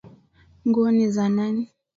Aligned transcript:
Nguo 0.67 0.89
ni 0.95 1.05
za 1.15 1.25
nani? 1.35 1.63